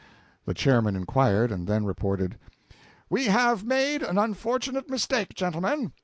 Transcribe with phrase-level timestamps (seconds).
[0.45, 2.39] The chairman inquired, and then reported
[3.07, 5.93] "We have made an unfortunate mistake, gentlemen.